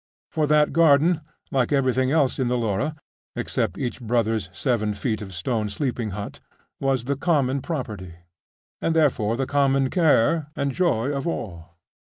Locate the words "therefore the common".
8.95-9.91